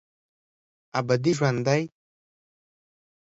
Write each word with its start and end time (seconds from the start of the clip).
ابدي 0.99 1.31
ژوندي 1.37 1.81